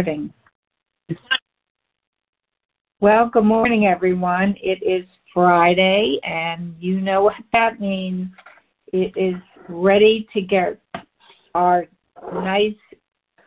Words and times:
recording. 0.00 0.32
Well, 3.00 3.30
good 3.32 3.44
morning, 3.44 3.86
everyone. 3.86 4.54
It 4.62 4.82
is 4.82 5.06
Friday, 5.32 6.18
and 6.22 6.74
you 6.78 7.00
know 7.00 7.22
what 7.22 7.34
that 7.52 7.80
means. 7.80 8.28
It 8.92 9.12
is 9.16 9.40
ready 9.68 10.26
to 10.34 10.40
get 10.40 10.80
our 11.54 11.86
nice, 12.32 12.74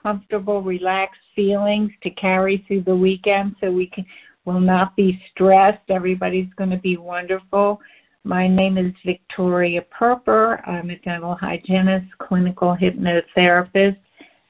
comfortable, 0.01 0.61
relaxed 0.61 1.21
feelings 1.35 1.91
to 2.03 2.09
carry 2.11 2.63
through 2.67 2.83
the 2.83 2.95
weekend 2.95 3.55
so 3.59 3.71
we 3.71 3.87
can 3.87 4.05
will 4.45 4.59
not 4.59 4.95
be 4.95 5.21
stressed. 5.31 5.89
Everybody's 5.89 6.53
going 6.57 6.69
to 6.69 6.77
be 6.77 6.97
wonderful. 6.97 7.79
My 8.25 8.47
name 8.47 8.77
is 8.77 8.93
Victoria 9.05 9.83
Perper. 9.97 10.67
I'm 10.67 10.89
a 10.89 10.97
dental 10.99 11.35
hygienist, 11.35 12.07
clinical 12.19 12.75
hypnotherapist, 12.75 13.97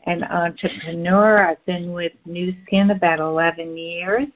and 0.05 0.23
entrepreneur. 0.23 1.47
I've 1.47 1.65
been 1.65 1.93
with 1.93 2.11
Nu 2.25 2.53
Skin 2.65 2.91
about 2.91 3.19
11 3.19 3.77
years. 3.77 4.27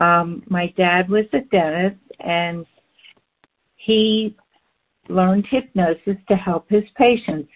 Um, 0.00 0.42
my 0.48 0.72
dad 0.76 1.08
was 1.08 1.26
a 1.32 1.40
dentist, 1.52 2.00
and 2.20 2.66
he 3.76 4.36
learned 5.08 5.46
hypnosis 5.50 6.16
to 6.28 6.36
help 6.36 6.68
his 6.68 6.84
patients. 6.96 7.50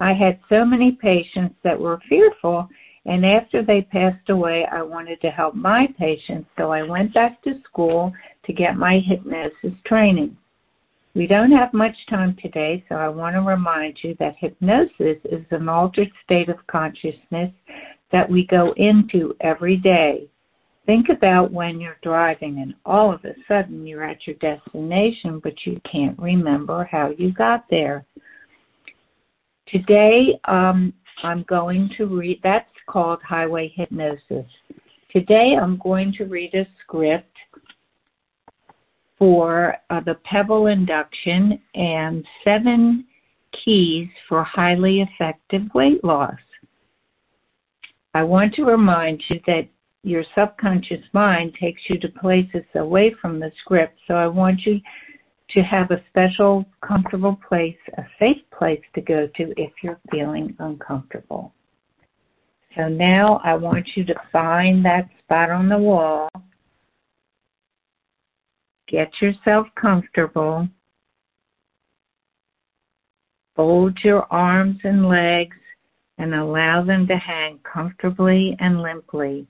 I 0.00 0.12
had 0.12 0.40
so 0.48 0.64
many 0.64 0.92
patients 0.92 1.54
that 1.62 1.78
were 1.78 2.00
fearful, 2.08 2.68
and 3.04 3.24
after 3.26 3.62
they 3.62 3.82
passed 3.82 4.30
away, 4.30 4.66
I 4.70 4.82
wanted 4.82 5.20
to 5.20 5.30
help 5.30 5.54
my 5.54 5.88
patients, 5.98 6.48
so 6.58 6.72
I 6.72 6.82
went 6.82 7.14
back 7.14 7.42
to 7.42 7.60
school 7.64 8.12
to 8.44 8.52
get 8.52 8.76
my 8.76 9.00
hypnosis 9.00 9.78
training. 9.86 10.36
We 11.14 11.26
don't 11.26 11.52
have 11.52 11.74
much 11.74 11.96
time 12.08 12.36
today, 12.40 12.84
so 12.88 12.94
I 12.94 13.08
want 13.08 13.36
to 13.36 13.42
remind 13.42 13.98
you 14.02 14.16
that 14.18 14.36
hypnosis 14.38 15.18
is 15.24 15.44
an 15.50 15.68
altered 15.68 16.10
state 16.24 16.48
of 16.48 16.66
consciousness 16.68 17.52
that 18.12 18.28
we 18.28 18.46
go 18.46 18.72
into 18.78 19.34
every 19.42 19.76
day. 19.76 20.26
Think 20.86 21.10
about 21.10 21.52
when 21.52 21.80
you're 21.80 21.98
driving 22.02 22.60
and 22.60 22.74
all 22.86 23.12
of 23.12 23.24
a 23.24 23.34
sudden 23.46 23.86
you're 23.86 24.02
at 24.02 24.26
your 24.26 24.36
destination, 24.36 25.38
but 25.38 25.54
you 25.64 25.80
can't 25.90 26.18
remember 26.18 26.88
how 26.90 27.10
you 27.10 27.32
got 27.32 27.66
there. 27.70 28.06
Today, 29.68 30.40
um, 30.46 30.92
I'm 31.22 31.44
going 31.44 31.90
to 31.98 32.06
read, 32.06 32.40
that's 32.42 32.68
called 32.88 33.20
Highway 33.22 33.72
Hypnosis. 33.76 34.46
Today, 35.10 35.56
I'm 35.60 35.78
going 35.78 36.12
to 36.14 36.24
read 36.24 36.54
a 36.54 36.66
script 36.82 37.36
for 39.22 39.76
uh, 39.88 40.00
the 40.00 40.16
Pebble 40.24 40.66
induction 40.66 41.60
and 41.76 42.26
seven 42.42 43.04
keys 43.64 44.08
for 44.28 44.42
highly 44.42 45.00
effective 45.00 45.62
weight 45.76 46.02
loss. 46.02 46.40
I 48.14 48.24
want 48.24 48.52
to 48.54 48.64
remind 48.64 49.22
you 49.28 49.38
that 49.46 49.68
your 50.02 50.24
subconscious 50.36 51.04
mind 51.12 51.54
takes 51.54 51.82
you 51.88 52.00
to 52.00 52.08
places 52.08 52.64
away 52.74 53.14
from 53.22 53.38
the 53.38 53.52
script, 53.60 53.96
so 54.08 54.14
I 54.14 54.26
want 54.26 54.62
you 54.66 54.80
to 55.50 55.60
have 55.60 55.92
a 55.92 56.02
special, 56.08 56.64
comfortable 56.84 57.38
place, 57.48 57.78
a 57.98 58.02
safe 58.18 58.42
place 58.58 58.82
to 58.96 59.00
go 59.02 59.28
to 59.36 59.54
if 59.56 59.70
you're 59.84 60.00
feeling 60.10 60.56
uncomfortable. 60.58 61.54
So 62.74 62.88
now 62.88 63.40
I 63.44 63.54
want 63.54 63.86
you 63.94 64.02
to 64.04 64.14
find 64.32 64.84
that 64.84 65.08
spot 65.20 65.50
on 65.50 65.68
the 65.68 65.78
wall 65.78 66.28
Get 68.92 69.10
yourself 69.22 69.68
comfortable. 69.74 70.68
Fold 73.56 73.98
your 74.04 74.30
arms 74.30 74.80
and 74.84 75.08
legs 75.08 75.56
and 76.18 76.34
allow 76.34 76.84
them 76.84 77.06
to 77.06 77.16
hang 77.16 77.58
comfortably 77.60 78.54
and 78.60 78.82
limply. 78.82 79.46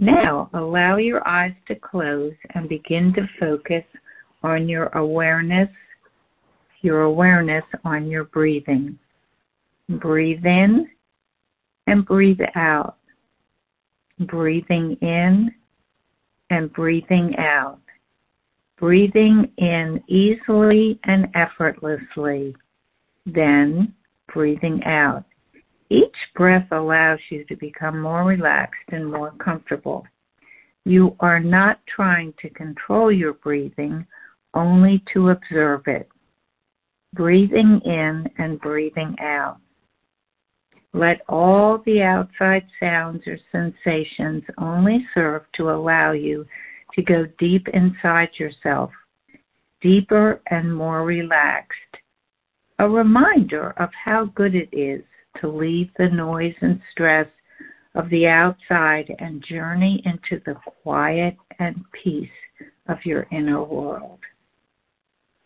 Now, 0.00 0.50
allow 0.54 0.96
your 0.96 1.26
eyes 1.26 1.54
to 1.68 1.76
close 1.76 2.32
and 2.56 2.68
begin 2.68 3.14
to 3.14 3.28
focus 3.38 3.84
on 4.42 4.68
your 4.68 4.86
awareness, 4.88 5.70
your 6.82 7.02
awareness 7.02 7.64
on 7.84 8.08
your 8.08 8.24
breathing. 8.24 8.98
Breathe 9.88 10.44
in 10.44 10.88
and 11.86 12.04
breathe 12.04 12.40
out. 12.56 12.96
Breathing 14.18 14.96
in 15.00 15.54
and 16.50 16.72
breathing 16.72 17.36
out 17.38 17.78
breathing 18.78 19.50
in 19.58 20.02
easily 20.08 20.98
and 21.04 21.28
effortlessly, 21.34 22.54
then 23.24 23.94
breathing 24.32 24.82
out. 24.84 25.24
Each 25.88 26.16
breath 26.34 26.66
allows 26.72 27.18
you 27.30 27.44
to 27.44 27.56
become 27.56 28.00
more 28.00 28.24
relaxed 28.24 28.88
and 28.88 29.10
more 29.10 29.32
comfortable. 29.38 30.04
You 30.84 31.16
are 31.20 31.40
not 31.40 31.80
trying 31.86 32.34
to 32.42 32.50
control 32.50 33.10
your 33.10 33.34
breathing, 33.34 34.06
only 34.54 35.02
to 35.12 35.30
observe 35.30 35.82
it. 35.86 36.08
Breathing 37.14 37.80
in 37.84 38.28
and 38.38 38.60
breathing 38.60 39.16
out. 39.20 39.58
Let 40.92 41.20
all 41.28 41.82
the 41.84 42.02
outside 42.02 42.66
sounds 42.80 43.22
or 43.26 43.38
sensations 43.52 44.42
only 44.58 45.06
serve 45.14 45.42
to 45.56 45.70
allow 45.70 46.12
you 46.12 46.46
to 46.96 47.02
go 47.02 47.26
deep 47.38 47.68
inside 47.68 48.30
yourself, 48.38 48.90
deeper 49.80 50.40
and 50.50 50.74
more 50.74 51.04
relaxed. 51.04 51.72
A 52.78 52.88
reminder 52.88 53.70
of 53.76 53.90
how 54.04 54.26
good 54.34 54.54
it 54.54 54.68
is 54.72 55.02
to 55.40 55.48
leave 55.48 55.90
the 55.98 56.08
noise 56.08 56.54
and 56.62 56.80
stress 56.90 57.28
of 57.94 58.08
the 58.10 58.26
outside 58.26 59.14
and 59.18 59.44
journey 59.44 60.02
into 60.04 60.42
the 60.44 60.54
quiet 60.82 61.36
and 61.58 61.84
peace 61.92 62.28
of 62.88 62.98
your 63.04 63.26
inner 63.30 63.62
world. 63.62 64.18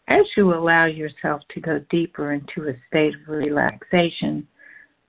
As 0.08 0.26
you 0.36 0.52
allow 0.52 0.86
yourself 0.86 1.42
to 1.54 1.60
go 1.60 1.80
deeper 1.90 2.32
into 2.32 2.68
a 2.68 2.74
state 2.88 3.14
of 3.14 3.28
relaxation, 3.28 4.46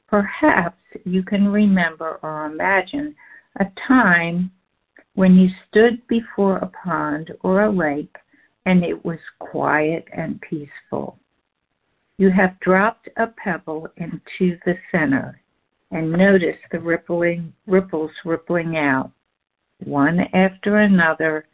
perhaps 0.08 0.82
you 1.06 1.24
can 1.24 1.48
remember 1.48 2.20
or 2.22 2.46
imagine 2.46 3.16
a 3.60 3.66
time 3.88 4.52
when 5.16 5.36
you 5.36 5.50
stood 5.68 6.06
before 6.08 6.58
a 6.58 6.72
pond 6.84 7.32
or 7.42 7.64
a 7.64 7.72
lake 7.72 8.16
and 8.66 8.84
it 8.84 9.04
was 9.04 9.20
quiet 9.40 10.06
and 10.14 10.40
peaceful. 10.42 11.18
You 12.18 12.30
have 12.32 12.60
dropped 12.60 13.10
a 13.18 13.28
pebble 13.28 13.88
into 13.98 14.58
the 14.66 14.76
center 14.92 15.42
and 15.92 16.12
notice 16.12 16.58
the 16.72 16.80
rippling 16.80 17.54
ripples 17.68 18.12
rippling 18.24 18.78
out, 18.78 19.12
one 19.84 20.22
after 20.34 20.78
another, 20.78 21.46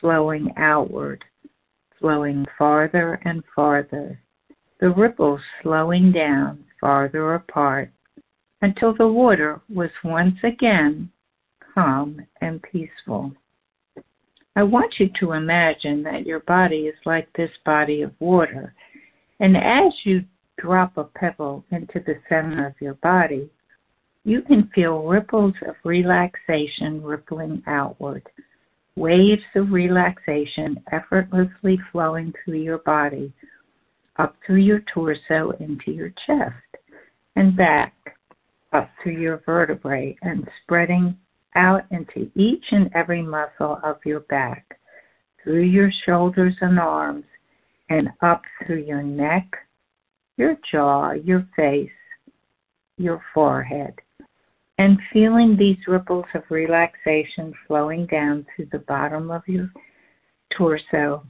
flowing 0.00 0.52
outward, 0.56 1.24
flowing 1.98 2.44
farther 2.58 3.20
and 3.24 3.42
farther. 3.54 4.20
The 4.80 4.90
ripples 4.90 5.40
slowing 5.62 6.12
down 6.12 6.64
farther 6.80 7.34
apart 7.34 7.90
until 8.60 8.94
the 8.94 9.08
water 9.08 9.60
was 9.68 9.90
once 10.04 10.36
again 10.42 11.10
calm 11.78 12.20
and 12.40 12.60
peaceful. 12.62 13.32
I 14.56 14.64
want 14.64 14.94
you 14.98 15.08
to 15.20 15.32
imagine 15.32 16.02
that 16.02 16.26
your 16.26 16.40
body 16.40 16.88
is 16.88 16.96
like 17.06 17.28
this 17.34 17.50
body 17.64 18.02
of 18.02 18.12
water, 18.18 18.74
and 19.38 19.56
as 19.56 19.92
you 20.02 20.24
drop 20.58 20.96
a 20.96 21.04
pebble 21.04 21.64
into 21.70 22.00
the 22.04 22.16
center 22.28 22.66
of 22.66 22.74
your 22.80 22.94
body, 22.94 23.48
you 24.24 24.42
can 24.42 24.68
feel 24.74 25.04
ripples 25.04 25.54
of 25.68 25.76
relaxation 25.84 27.00
rippling 27.00 27.62
outward, 27.68 28.28
waves 28.96 29.42
of 29.54 29.70
relaxation 29.70 30.82
effortlessly 30.90 31.78
flowing 31.92 32.34
through 32.44 32.58
your 32.58 32.78
body, 32.78 33.32
up 34.16 34.34
through 34.44 34.56
your 34.56 34.82
torso 34.92 35.52
into 35.60 35.92
your 35.92 36.12
chest, 36.26 36.54
and 37.36 37.56
back 37.56 37.94
up 38.72 38.90
through 39.00 39.20
your 39.20 39.40
vertebrae 39.46 40.16
and 40.22 40.48
spreading 40.64 41.16
out 41.58 41.84
into 41.90 42.30
each 42.36 42.64
and 42.70 42.88
every 42.94 43.20
muscle 43.20 43.80
of 43.82 43.96
your 44.06 44.20
back, 44.20 44.78
through 45.42 45.62
your 45.62 45.90
shoulders 46.06 46.54
and 46.60 46.78
arms, 46.78 47.24
and 47.90 48.08
up 48.22 48.42
through 48.64 48.82
your 48.82 49.02
neck, 49.02 49.46
your 50.36 50.56
jaw, 50.70 51.12
your 51.12 51.46
face, 51.56 51.90
your 52.96 53.20
forehead, 53.34 53.94
and 54.78 54.98
feeling 55.12 55.56
these 55.56 55.78
ripples 55.88 56.26
of 56.34 56.42
relaxation 56.48 57.52
flowing 57.66 58.06
down 58.06 58.46
through 58.54 58.68
the 58.70 58.78
bottom 58.80 59.30
of 59.30 59.42
your 59.46 59.70
torso, 60.56 61.26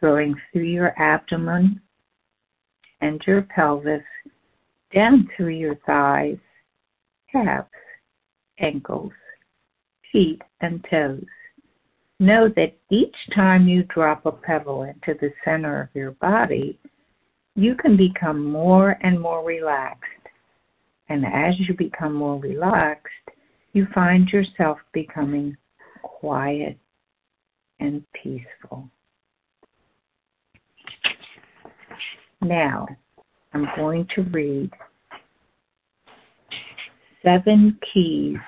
going 0.00 0.34
through 0.52 0.62
your 0.62 0.98
abdomen 1.00 1.80
and 3.00 3.20
your 3.26 3.42
pelvis, 3.42 4.02
down 4.94 5.28
through 5.36 5.48
your 5.48 5.76
thighs, 5.86 6.38
calves, 7.32 7.68
ankles, 8.60 9.12
feet, 10.12 10.40
and 10.60 10.84
toes. 10.90 11.24
Know 12.18 12.48
that 12.56 12.76
each 12.90 13.16
time 13.34 13.66
you 13.66 13.84
drop 13.84 14.26
a 14.26 14.32
pebble 14.32 14.82
into 14.82 15.18
the 15.20 15.32
center 15.44 15.82
of 15.82 15.88
your 15.94 16.12
body, 16.12 16.78
you 17.54 17.74
can 17.74 17.96
become 17.96 18.44
more 18.44 18.98
and 19.02 19.20
more 19.20 19.44
relaxed. 19.44 20.04
And 21.08 21.24
as 21.24 21.54
you 21.58 21.74
become 21.74 22.14
more 22.14 22.38
relaxed, 22.38 23.08
you 23.72 23.86
find 23.94 24.28
yourself 24.28 24.78
becoming 24.92 25.56
quiet 26.02 26.78
and 27.80 28.04
peaceful. 28.12 28.88
Now, 32.42 32.86
I'm 33.52 33.66
going 33.76 34.06
to 34.14 34.22
read 34.22 34.70
seven 37.24 37.78
keys 37.92 38.38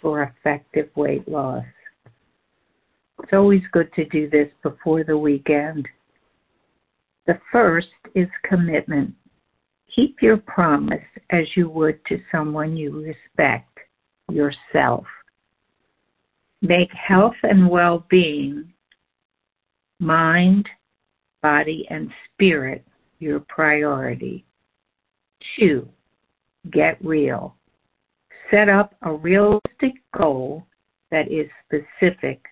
for 0.00 0.22
effective 0.22 0.88
weight 0.94 1.28
loss. 1.28 1.64
It's 3.22 3.32
always 3.32 3.62
good 3.72 3.92
to 3.94 4.04
do 4.06 4.28
this 4.28 4.48
before 4.62 5.04
the 5.04 5.16
weekend. 5.16 5.88
The 7.26 7.38
first 7.50 7.88
is 8.14 8.28
commitment. 8.44 9.14
Keep 9.94 10.20
your 10.20 10.38
promise 10.38 11.04
as 11.30 11.46
you 11.56 11.70
would 11.70 12.04
to 12.06 12.18
someone 12.30 12.76
you 12.76 13.02
respect, 13.02 13.78
yourself. 14.30 15.06
Make 16.60 16.90
health 16.92 17.36
and 17.42 17.68
well 17.68 18.04
being, 18.10 18.72
mind, 20.00 20.68
body, 21.42 21.86
and 21.90 22.10
spirit 22.32 22.84
your 23.20 23.40
priority. 23.40 24.44
Two, 25.58 25.88
get 26.70 27.02
real. 27.04 27.54
Set 28.50 28.68
up 28.68 28.94
a 29.02 29.12
realistic 29.12 29.94
goal 30.16 30.66
that 31.10 31.30
is 31.30 31.48
specific, 31.66 32.44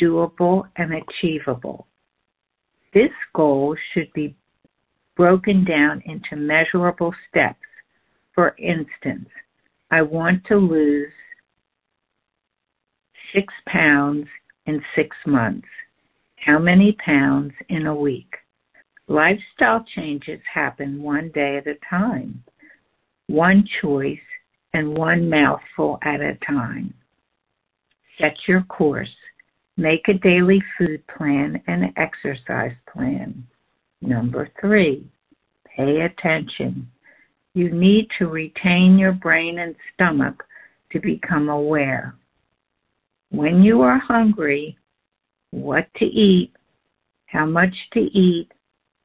doable, 0.00 0.64
and 0.76 0.94
achievable. 0.94 1.86
This 2.92 3.10
goal 3.34 3.76
should 3.92 4.12
be 4.12 4.36
broken 5.16 5.64
down 5.64 6.02
into 6.06 6.36
measurable 6.36 7.14
steps. 7.28 7.58
For 8.34 8.54
instance, 8.58 9.28
I 9.90 10.02
want 10.02 10.44
to 10.46 10.56
lose 10.56 11.12
six 13.34 13.52
pounds 13.66 14.26
in 14.66 14.82
six 14.94 15.16
months. 15.26 15.68
How 16.36 16.58
many 16.58 16.96
pounds 17.04 17.52
in 17.68 17.86
a 17.86 17.94
week? 17.94 18.34
Lifestyle 19.08 19.84
changes 19.94 20.40
happen 20.52 21.02
one 21.02 21.30
day 21.34 21.56
at 21.56 21.66
a 21.66 21.74
time, 21.88 22.42
one 23.26 23.68
choice 23.82 24.18
and 24.72 24.96
one 24.96 25.28
mouthful 25.28 25.98
at 26.02 26.20
a 26.20 26.36
time. 26.46 26.94
Set 28.18 28.36
your 28.46 28.62
course. 28.62 29.08
Make 29.76 30.08
a 30.08 30.14
daily 30.14 30.62
food 30.76 31.02
plan 31.06 31.62
and 31.66 31.92
exercise 31.96 32.74
plan. 32.92 33.46
Number 34.02 34.48
three, 34.60 35.06
pay 35.64 36.02
attention. 36.02 36.90
You 37.54 37.70
need 37.70 38.08
to 38.18 38.28
retain 38.28 38.98
your 38.98 39.12
brain 39.12 39.58
and 39.58 39.74
stomach 39.94 40.44
to 40.92 41.00
become 41.00 41.48
aware. 41.48 42.14
When 43.30 43.62
you 43.62 43.82
are 43.82 43.98
hungry, 43.98 44.76
what 45.50 45.86
to 45.96 46.04
eat, 46.04 46.52
how 47.26 47.46
much 47.46 47.74
to 47.92 48.00
eat, 48.00 48.50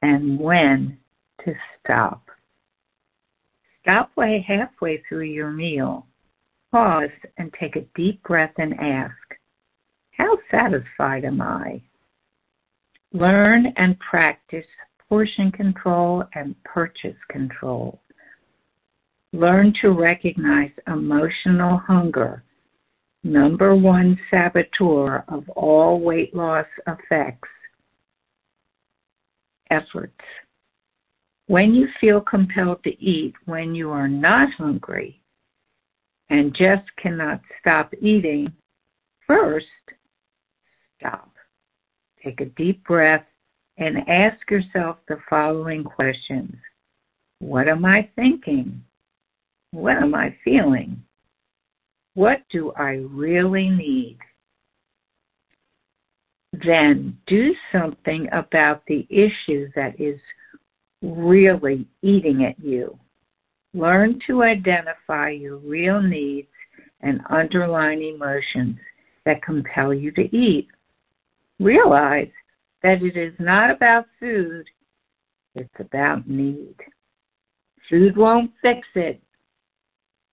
and 0.02 0.38
when 0.38 0.98
to 1.44 1.54
stop. 1.80 2.25
Stop 3.86 4.10
way 4.16 4.44
halfway 4.44 5.00
through 5.08 5.26
your 5.26 5.52
meal. 5.52 6.08
Pause 6.72 7.08
and 7.38 7.54
take 7.60 7.76
a 7.76 7.86
deep 7.94 8.20
breath 8.24 8.50
and 8.58 8.74
ask, 8.80 9.14
How 10.10 10.36
satisfied 10.50 11.24
am 11.24 11.40
I? 11.40 11.80
Learn 13.12 13.66
and 13.76 13.96
practice 14.00 14.66
portion 15.08 15.52
control 15.52 16.24
and 16.34 16.56
purchase 16.64 17.14
control. 17.30 18.00
Learn 19.32 19.72
to 19.82 19.90
recognize 19.90 20.72
emotional 20.88 21.78
hunger, 21.78 22.42
number 23.22 23.76
one 23.76 24.18
saboteur 24.32 25.22
of 25.28 25.48
all 25.50 26.00
weight 26.00 26.34
loss 26.34 26.66
effects, 26.88 27.48
efforts. 29.70 30.18
When 31.48 31.74
you 31.74 31.88
feel 32.00 32.20
compelled 32.20 32.82
to 32.84 33.02
eat 33.02 33.34
when 33.44 33.74
you 33.74 33.90
are 33.90 34.08
not 34.08 34.52
hungry 34.54 35.20
and 36.28 36.54
just 36.54 36.84
cannot 37.00 37.40
stop 37.60 37.92
eating, 38.00 38.52
first 39.26 39.66
stop. 40.98 41.30
Take 42.22 42.40
a 42.40 42.46
deep 42.46 42.84
breath 42.84 43.24
and 43.78 44.08
ask 44.08 44.50
yourself 44.50 44.96
the 45.08 45.18
following 45.30 45.84
questions 45.84 46.56
What 47.38 47.68
am 47.68 47.84
I 47.84 48.08
thinking? 48.16 48.82
What 49.70 49.96
am 49.98 50.14
I 50.14 50.36
feeling? 50.44 51.02
What 52.14 52.40
do 52.50 52.72
I 52.72 53.04
really 53.10 53.68
need? 53.68 54.18
Then 56.64 57.18
do 57.26 57.54
something 57.70 58.28
about 58.32 58.82
the 58.86 59.06
issue 59.10 59.68
that 59.76 60.00
is 60.00 60.18
really 61.02 61.86
eating 62.02 62.44
at 62.44 62.58
you. 62.58 62.98
Learn 63.74 64.18
to 64.26 64.42
identify 64.42 65.30
your 65.30 65.56
real 65.58 66.00
needs 66.00 66.48
and 67.02 67.20
underlying 67.30 68.14
emotions 68.14 68.76
that 69.24 69.42
compel 69.42 69.92
you 69.92 70.10
to 70.12 70.36
eat. 70.36 70.68
Realize 71.60 72.30
that 72.82 73.02
it 73.02 73.16
is 73.16 73.34
not 73.38 73.70
about 73.70 74.06
food, 74.18 74.66
it's 75.54 75.74
about 75.78 76.28
need. 76.28 76.76
Food 77.88 78.16
won't 78.16 78.50
fix 78.62 78.86
it. 78.94 79.20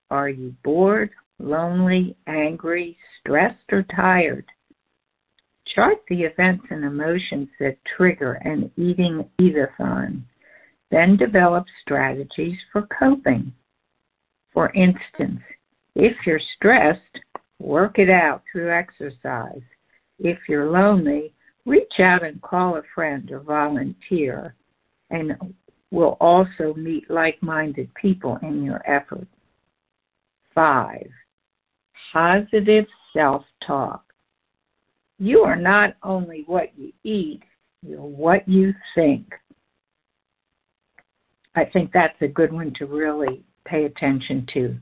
Are 0.10 0.30
you 0.30 0.54
bored, 0.64 1.12
lonely, 1.40 2.16
angry, 2.28 2.98
stressed, 3.20 3.72
or 3.72 3.84
tired? 3.96 4.46
Chart 5.74 5.98
the 6.10 6.24
events 6.24 6.66
and 6.70 6.84
emotions 6.84 7.48
that 7.60 7.78
trigger 7.98 8.34
an 8.44 8.72
eating 8.78 9.28
eatathon. 9.40 10.22
Then 10.92 11.18
develop 11.18 11.66
strategies 11.82 12.58
for 12.72 12.88
coping. 12.98 13.52
For 14.54 14.72
instance, 14.74 15.42
if 15.96 16.16
you're 16.26 16.42
stressed, 16.56 17.20
work 17.60 18.00
it 18.00 18.10
out 18.10 18.44
through 18.52 18.72
exercise. 18.72 19.62
If 20.20 20.38
you're 20.48 20.70
lonely, 20.70 21.34
reach 21.66 22.00
out 22.00 22.24
and 22.24 22.42
call 22.42 22.78
a 22.78 22.84
friend 22.94 23.30
or 23.32 23.40
volunteer, 23.40 24.56
and 25.10 25.34
will 25.92 26.18
also 26.20 26.74
meet 26.76 27.10
like 27.10 27.42
minded 27.42 27.94
people 27.96 28.38
in 28.42 28.64
your 28.64 28.82
effort. 28.90 29.28
Five, 30.54 31.10
positive 32.12 32.86
self 33.14 33.44
talk. 33.66 34.04
You 35.20 35.42
are 35.42 35.56
not 35.56 35.96
only 36.04 36.44
what 36.48 36.78
you 36.78 36.92
eat, 37.04 37.44
you're 37.82 38.02
what 38.02 38.48
you 38.48 38.74
think. 38.96 39.32
I 41.56 41.66
think 41.66 41.92
that's 41.92 42.22
a 42.22 42.28
good 42.28 42.52
one 42.52 42.74
to 42.76 42.86
really 42.86 43.44
pay 43.66 43.86
attention 43.86 44.48
to. 44.54 44.76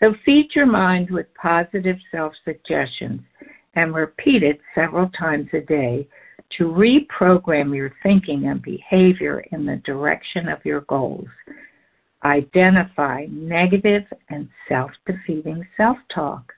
So 0.00 0.14
feed 0.24 0.50
your 0.54 0.66
mind 0.66 1.10
with 1.10 1.26
positive 1.34 1.96
self 2.10 2.32
suggestions 2.44 3.20
and 3.74 3.94
repeat 3.94 4.42
it 4.42 4.60
several 4.74 5.08
times 5.10 5.48
a 5.52 5.60
day 5.60 6.08
to 6.58 6.64
reprogram 6.64 7.74
your 7.74 7.92
thinking 8.02 8.46
and 8.46 8.62
behavior 8.62 9.44
in 9.52 9.66
the 9.66 9.76
direction 9.84 10.48
of 10.48 10.64
your 10.64 10.82
goals. 10.82 11.28
Identify 12.24 13.26
negative 13.30 14.04
and 14.30 14.48
self 14.68 14.90
defeating 15.06 15.66
self 15.76 15.98
talk, 16.12 16.52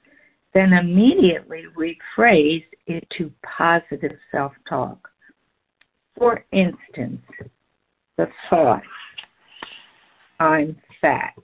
then 0.54 0.72
immediately 0.72 1.64
rephrase 1.76 2.64
it 2.86 3.06
to 3.18 3.30
positive 3.42 4.16
self 4.30 4.52
talk. 4.68 5.08
For 6.16 6.44
instance, 6.52 7.22
the 8.16 8.28
thought, 8.50 8.82
I'm 10.40 10.76
fat. 11.00 11.34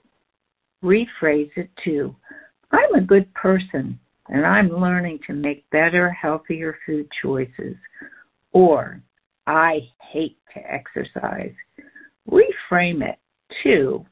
Rephrase 0.83 1.51
it 1.55 1.69
to, 1.83 2.15
I'm 2.71 2.95
a 2.95 3.01
good 3.01 3.33
person 3.33 3.99
and 4.29 4.45
I'm 4.45 4.69
learning 4.69 5.19
to 5.27 5.33
make 5.33 5.69
better, 5.69 6.09
healthier 6.11 6.77
food 6.85 7.07
choices. 7.21 7.75
Or, 8.53 9.01
I 9.47 9.81
hate 10.11 10.37
to 10.53 10.59
exercise. 10.71 11.53
Reframe 12.29 13.07
it 13.07 13.19
to, 13.63 14.05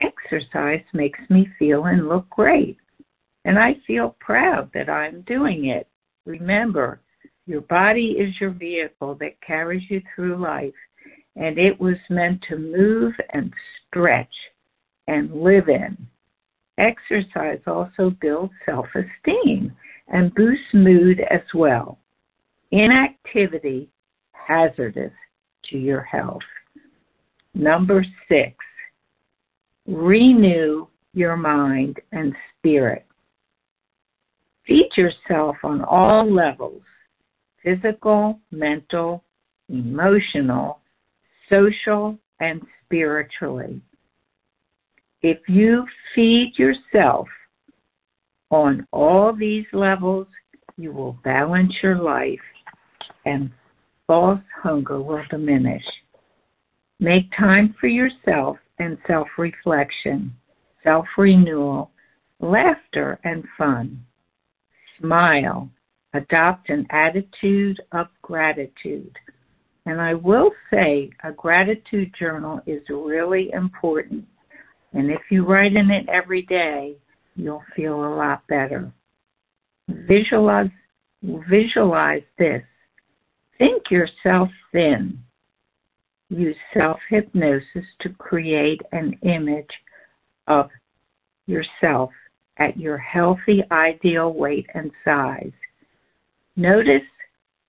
exercise 0.00 0.82
makes 0.92 1.20
me 1.30 1.48
feel 1.58 1.84
and 1.84 2.08
look 2.08 2.28
great, 2.30 2.76
and 3.44 3.58
I 3.58 3.76
feel 3.86 4.16
proud 4.18 4.70
that 4.74 4.88
I'm 4.88 5.22
doing 5.22 5.66
it. 5.66 5.88
Remember, 6.26 7.00
your 7.46 7.60
body 7.62 8.16
is 8.18 8.34
your 8.40 8.50
vehicle 8.50 9.14
that 9.16 9.40
carries 9.40 9.82
you 9.88 10.02
through 10.14 10.36
life, 10.36 10.74
and 11.36 11.58
it 11.58 11.78
was 11.80 11.96
meant 12.10 12.42
to 12.48 12.56
move 12.56 13.14
and 13.32 13.52
stretch 13.88 14.34
and 15.08 15.32
live 15.32 15.68
in. 15.68 15.96
Exercise 16.78 17.60
also 17.66 18.10
builds 18.20 18.52
self 18.66 18.86
esteem 18.94 19.72
and 20.08 20.34
boosts 20.34 20.64
mood 20.72 21.20
as 21.30 21.42
well. 21.54 21.98
Inactivity 22.70 23.88
hazardous 24.32 25.12
to 25.70 25.78
your 25.78 26.02
health. 26.02 26.42
Number 27.54 28.04
six, 28.28 28.56
renew 29.86 30.86
your 31.12 31.36
mind 31.36 32.00
and 32.12 32.34
spirit. 32.58 33.04
Feed 34.66 34.88
yourself 34.96 35.56
on 35.62 35.82
all 35.82 36.30
levels 36.32 36.82
physical, 37.62 38.40
mental, 38.50 39.22
emotional, 39.68 40.80
social, 41.52 42.18
and 42.40 42.62
spiritually. 42.84 43.80
If 45.22 45.38
you 45.48 45.86
feed 46.14 46.54
yourself 46.56 47.28
on 48.50 48.86
all 48.92 49.32
these 49.34 49.66
levels, 49.72 50.26
you 50.76 50.92
will 50.92 51.18
balance 51.24 51.72
your 51.82 51.96
life 51.96 52.40
and 53.24 53.50
false 54.06 54.40
hunger 54.62 55.00
will 55.00 55.22
diminish. 55.30 55.84
Make 56.98 57.30
time 57.38 57.74
for 57.80 57.86
yourself 57.86 58.56
and 58.78 58.98
self 59.06 59.28
reflection, 59.38 60.34
self 60.82 61.06
renewal, 61.16 61.90
laughter, 62.40 63.20
and 63.24 63.44
fun. 63.56 64.04
Smile. 64.98 65.70
Adopt 66.14 66.68
an 66.68 66.86
attitude 66.90 67.80
of 67.92 68.06
gratitude. 68.20 69.16
And 69.86 70.00
I 70.00 70.14
will 70.14 70.50
say 70.72 71.10
a 71.24 71.32
gratitude 71.32 72.14
journal 72.18 72.60
is 72.66 72.82
really 72.88 73.50
important. 73.52 74.24
And 74.92 75.10
if 75.10 75.20
you 75.30 75.44
write 75.44 75.74
in 75.74 75.90
it 75.90 76.08
every 76.08 76.42
day, 76.42 76.96
you'll 77.34 77.64
feel 77.74 77.94
a 77.94 78.14
lot 78.14 78.46
better. 78.46 78.92
Visualize 79.88 80.70
visualize 81.22 82.22
this. 82.38 82.62
Think 83.58 83.90
yourself 83.90 84.48
thin. 84.72 85.18
Use 86.28 86.56
self 86.74 86.98
hypnosis 87.08 87.84
to 88.00 88.08
create 88.10 88.80
an 88.92 89.18
image 89.22 89.70
of 90.46 90.68
yourself 91.46 92.10
at 92.58 92.76
your 92.76 92.98
healthy 92.98 93.62
ideal 93.70 94.32
weight 94.32 94.66
and 94.74 94.90
size. 95.04 95.52
Notice 96.56 97.02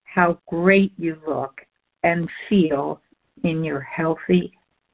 how 0.03 0.39
great 0.47 0.93
you 0.97 1.17
look 1.27 1.61
and 2.03 2.29
feel 2.49 3.01
in 3.43 3.63
your 3.63 3.81
healthy, 3.81 4.53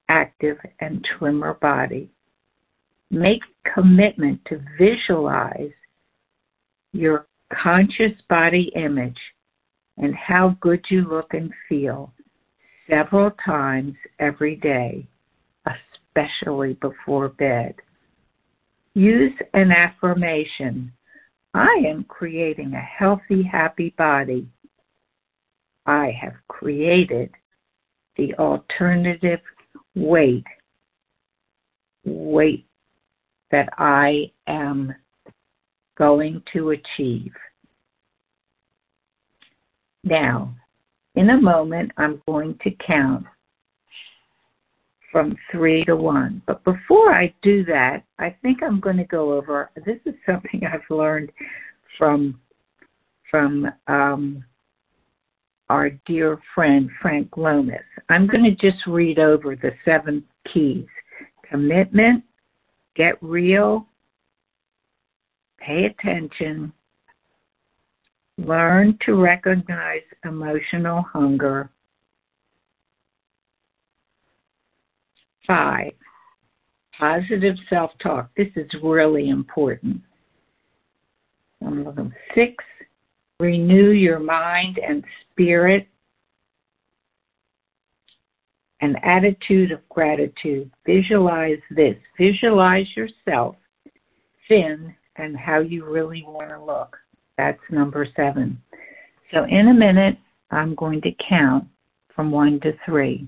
active, 0.09 0.57
and 0.79 1.05
trimmer 1.17 1.55
body. 1.55 2.09
Make 3.11 3.41
commitment 3.73 4.39
to 4.45 4.61
visualize 4.77 5.71
your 6.93 7.27
conscious 7.51 8.13
body 8.29 8.71
image 8.75 9.17
and 9.97 10.15
how 10.15 10.57
good 10.61 10.85
you 10.89 11.07
look 11.07 11.33
and 11.33 11.51
feel 11.67 12.13
several 12.89 13.31
times 13.45 13.95
every 14.19 14.55
day, 14.55 15.07
especially 15.65 16.73
before 16.73 17.29
bed. 17.29 17.75
Use 18.93 19.33
an 19.53 19.71
affirmation 19.71 20.91
I 21.53 21.83
am 21.87 22.03
creating 22.03 22.73
a 22.73 22.79
healthy, 22.79 23.41
happy 23.41 23.93
body. 23.97 24.47
I 25.89 26.15
have 26.21 26.35
created 26.47 27.31
the 28.15 28.35
alternative 28.35 29.39
weight, 29.95 30.45
weight 32.05 32.67
that 33.49 33.69
I 33.79 34.31
am 34.45 34.93
going 35.97 36.43
to 36.53 36.69
achieve. 36.69 37.33
Now, 40.03 40.53
in 41.15 41.31
a 41.31 41.41
moment, 41.41 41.91
I'm 41.97 42.21
going 42.27 42.59
to 42.61 42.69
count 42.85 43.25
from 45.11 45.35
three 45.51 45.83
to 45.85 45.95
one. 45.95 46.43
But 46.45 46.63
before 46.65 47.15
I 47.15 47.33
do 47.41 47.65
that, 47.65 48.03
I 48.19 48.35
think 48.43 48.61
I'm 48.61 48.79
going 48.79 48.97
to 48.97 49.05
go 49.05 49.33
over. 49.33 49.71
This 49.87 49.97
is 50.05 50.13
something 50.27 50.61
I've 50.71 50.81
learned 50.95 51.31
from 51.97 52.39
from 53.31 53.71
um, 53.87 54.43
our 55.69 55.89
dear 56.05 56.39
friend 56.55 56.89
Frank 57.01 57.37
Lomas. 57.37 57.77
I'm 58.09 58.27
going 58.27 58.43
to 58.43 58.51
just 58.55 58.85
read 58.87 59.19
over 59.19 59.55
the 59.55 59.71
seven 59.85 60.23
keys: 60.51 60.87
commitment, 61.49 62.23
get 62.95 63.21
real, 63.21 63.87
pay 65.59 65.85
attention, 65.85 66.73
learn 68.37 68.97
to 69.05 69.15
recognize 69.15 70.01
emotional 70.25 71.03
hunger. 71.03 71.69
Five, 75.45 75.93
positive 76.97 77.55
self 77.69 77.91
talk. 78.01 78.29
This 78.37 78.49
is 78.55 78.69
really 78.83 79.29
important. 79.29 80.01
Six, 82.35 82.63
renew 83.39 83.91
your 83.91 84.19
mind 84.19 84.79
and 84.79 85.03
spirit. 85.31 85.87
An 88.81 88.95
attitude 89.03 89.71
of 89.71 89.87
gratitude. 89.89 90.71
Visualize 90.85 91.59
this. 91.71 91.95
Visualize 92.17 92.87
yourself 92.95 93.55
thin 94.47 94.95
and 95.17 95.37
how 95.37 95.59
you 95.59 95.85
really 95.85 96.23
want 96.25 96.49
to 96.49 96.63
look. 96.63 96.97
That's 97.37 97.59
number 97.69 98.07
seven. 98.15 98.61
So 99.33 99.45
in 99.45 99.67
a 99.67 99.73
minute, 99.73 100.17
I'm 100.51 100.75
going 100.75 101.01
to 101.01 101.11
count 101.27 101.65
from 102.15 102.31
one 102.31 102.59
to 102.61 102.73
three. 102.85 103.27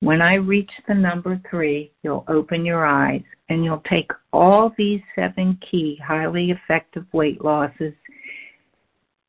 When 0.00 0.20
I 0.20 0.34
reach 0.34 0.70
the 0.88 0.94
number 0.94 1.40
three, 1.48 1.92
you'll 2.02 2.24
open 2.26 2.64
your 2.64 2.84
eyes 2.84 3.22
and 3.48 3.64
you'll 3.64 3.82
take 3.88 4.10
all 4.32 4.72
these 4.76 5.00
seven 5.14 5.58
key 5.70 6.00
highly 6.04 6.50
effective 6.50 7.06
weight 7.12 7.44
losses, 7.44 7.94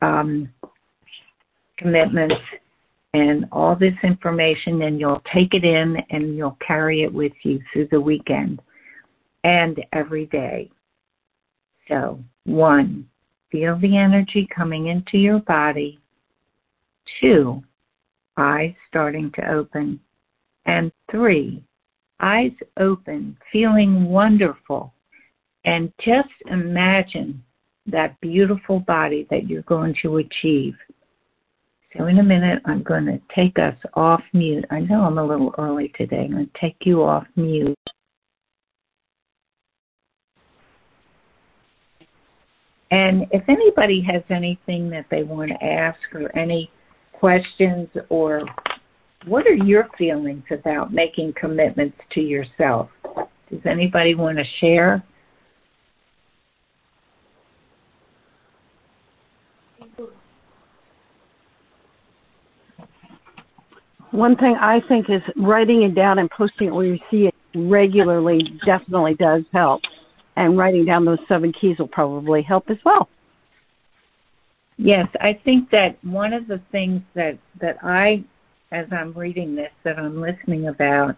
um, 0.03 0.49
commitments, 1.77 2.35
and 3.13 3.45
all 3.51 3.75
this 3.75 3.93
information, 4.03 4.83
and 4.83 4.99
you'll 4.99 5.21
take 5.33 5.53
it 5.53 5.63
in 5.63 5.97
and 6.09 6.35
you'll 6.35 6.57
carry 6.65 7.03
it 7.03 7.13
with 7.13 7.33
you 7.43 7.61
through 7.71 7.87
the 7.91 8.01
weekend 8.01 8.59
and 9.43 9.83
every 9.93 10.25
day. 10.27 10.69
So, 11.87 12.19
one, 12.45 13.07
feel 13.51 13.77
the 13.79 13.97
energy 13.97 14.47
coming 14.55 14.87
into 14.87 15.17
your 15.17 15.39
body. 15.39 15.99
Two, 17.21 17.61
eyes 18.37 18.73
starting 18.87 19.31
to 19.35 19.51
open. 19.51 19.99
And 20.65 20.91
three, 21.11 21.63
eyes 22.19 22.53
open, 22.79 23.37
feeling 23.51 24.05
wonderful. 24.05 24.93
And 25.65 25.91
just 26.03 26.29
imagine 26.47 27.43
that 27.87 28.19
beautiful 28.21 28.79
body 28.81 29.27
that 29.29 29.49
you're 29.49 29.61
going 29.63 29.95
to 30.01 30.17
achieve. 30.17 30.75
So, 31.97 32.07
in 32.07 32.19
a 32.19 32.23
minute, 32.23 32.61
I'm 32.65 32.81
going 32.81 33.05
to 33.05 33.21
take 33.35 33.59
us 33.59 33.75
off 33.93 34.21
mute. 34.33 34.65
I 34.71 34.79
know 34.79 35.03
I'm 35.03 35.19
a 35.19 35.25
little 35.25 35.53
early 35.57 35.91
today. 35.95 36.23
I'm 36.25 36.31
going 36.31 36.45
to 36.45 36.59
take 36.59 36.77
you 36.81 37.03
off 37.03 37.25
mute. 37.35 37.77
And 42.89 43.25
if 43.31 43.43
anybody 43.47 44.01
has 44.01 44.21
anything 44.29 44.89
that 44.91 45.05
they 45.09 45.23
want 45.23 45.51
to 45.51 45.63
ask 45.63 45.99
or 46.13 46.35
any 46.37 46.71
questions 47.11 47.87
or 48.09 48.43
what 49.25 49.47
are 49.47 49.55
your 49.55 49.87
feelings 49.97 50.43
about 50.51 50.93
making 50.93 51.33
commitments 51.39 51.97
to 52.11 52.21
yourself? 52.21 52.89
Does 53.49 53.61
anybody 53.65 54.15
want 54.15 54.37
to 54.37 54.43
share? 54.59 55.03
One 64.13 64.35
thing 64.35 64.55
I 64.61 64.79
think 64.87 65.09
is 65.09 65.23
writing 65.35 65.81
it 65.81 65.95
down 65.95 66.19
and 66.19 66.29
posting 66.29 66.67
it 66.67 66.73
where 66.73 66.85
you 66.85 66.99
see 67.09 67.25
it 67.25 67.35
regularly 67.55 68.59
definitely 68.63 69.15
does 69.15 69.41
help 69.51 69.81
and 70.35 70.55
writing 70.55 70.85
down 70.85 71.03
those 71.03 71.17
seven 71.27 71.51
keys 71.51 71.79
will 71.79 71.87
probably 71.87 72.43
help 72.43 72.69
as 72.69 72.77
well. 72.85 73.09
Yes, 74.77 75.07
I 75.19 75.39
think 75.43 75.71
that 75.71 75.97
one 76.03 76.31
of 76.31 76.47
the 76.47 76.61
things 76.71 77.01
that 77.15 77.39
that 77.59 77.77
I, 77.81 78.23
as 78.71 78.85
I'm 78.91 79.13
reading 79.13 79.55
this, 79.55 79.71
that 79.83 79.97
I'm 79.97 80.21
listening 80.21 80.67
about, 80.67 81.15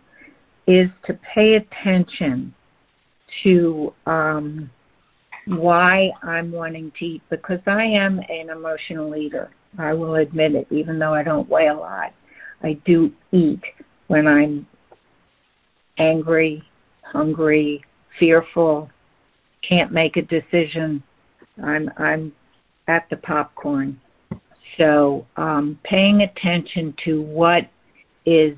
is 0.65 0.89
to 1.05 1.19
pay 1.33 1.55
attention 1.55 2.53
to 3.43 3.93
um, 4.05 4.69
why 5.47 6.11
I'm 6.23 6.49
wanting 6.49 6.93
to 6.99 7.05
eat 7.05 7.23
because 7.29 7.59
I 7.67 7.83
am 7.83 8.19
an 8.29 8.51
emotional 8.51 9.17
eater. 9.17 9.51
I 9.77 9.91
will 9.91 10.15
admit 10.15 10.55
it, 10.55 10.67
even 10.71 10.97
though 10.97 11.13
I 11.13 11.23
don't 11.23 11.49
weigh 11.49 11.67
a 11.67 11.73
lot. 11.73 12.13
I 12.63 12.73
do 12.85 13.11
eat 13.31 13.61
when 14.07 14.27
I'm 14.27 14.67
angry, 15.97 16.63
hungry, 17.03 17.83
fearful, 18.19 18.89
can't 19.67 19.91
make 19.91 20.17
a 20.17 20.21
decision. 20.21 21.01
I'm 21.63 21.89
I'm 21.97 22.33
at 22.87 23.07
the 23.09 23.17
popcorn. 23.17 23.99
So 24.77 25.25
um, 25.37 25.79
paying 25.83 26.21
attention 26.21 26.93
to 27.05 27.21
what 27.21 27.69
is 28.25 28.57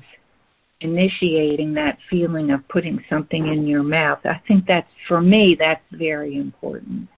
initiating 0.80 1.74
that 1.74 1.98
feeling 2.08 2.50
of 2.50 2.66
putting 2.68 3.02
something 3.08 3.48
in 3.48 3.66
your 3.66 3.82
mouth. 3.82 4.20
I 4.24 4.40
think 4.46 4.66
that's 4.66 4.90
for 5.06 5.20
me 5.20 5.56
that's 5.58 5.82
very 5.92 6.36
important. 6.36 7.08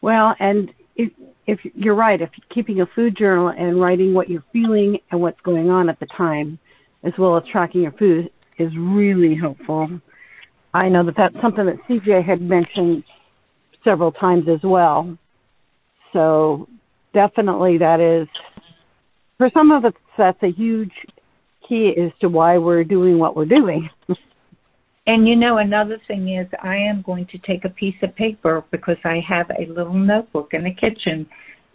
Well, 0.00 0.34
and 0.38 0.72
if, 0.96 1.10
if 1.46 1.60
you're 1.74 1.94
right, 1.94 2.20
if 2.20 2.30
keeping 2.52 2.80
a 2.80 2.86
food 2.94 3.16
journal 3.16 3.48
and 3.48 3.80
writing 3.80 4.14
what 4.14 4.28
you're 4.28 4.44
feeling 4.52 4.98
and 5.10 5.20
what's 5.20 5.40
going 5.42 5.70
on 5.70 5.88
at 5.88 6.00
the 6.00 6.06
time, 6.06 6.58
as 7.04 7.12
well 7.18 7.36
as 7.36 7.44
tracking 7.50 7.82
your 7.82 7.92
food, 7.92 8.30
is 8.58 8.72
really 8.76 9.34
helpful. 9.34 10.00
I 10.74 10.88
know 10.88 11.04
that 11.04 11.14
that's 11.16 11.36
something 11.40 11.66
that 11.66 11.76
CJ 11.88 12.24
had 12.24 12.40
mentioned 12.40 13.04
several 13.84 14.12
times 14.12 14.48
as 14.48 14.60
well. 14.62 15.16
So 16.12 16.68
definitely 17.14 17.78
that 17.78 18.00
is, 18.00 18.26
for 19.38 19.50
some 19.54 19.70
of 19.70 19.84
us, 19.84 19.92
that's 20.18 20.42
a 20.42 20.50
huge 20.50 20.92
key 21.68 21.94
as 21.96 22.10
to 22.20 22.28
why 22.28 22.58
we're 22.58 22.84
doing 22.84 23.18
what 23.18 23.36
we're 23.36 23.44
doing. 23.44 23.88
And 25.06 25.28
you 25.28 25.36
know, 25.36 25.58
another 25.58 26.00
thing 26.08 26.34
is, 26.34 26.48
I 26.62 26.76
am 26.76 27.02
going 27.02 27.26
to 27.26 27.38
take 27.38 27.64
a 27.64 27.70
piece 27.70 27.94
of 28.02 28.14
paper 28.16 28.64
because 28.72 28.96
I 29.04 29.20
have 29.26 29.48
a 29.50 29.70
little 29.70 29.94
notebook 29.94 30.52
in 30.52 30.64
the 30.64 30.74
kitchen, 30.74 31.26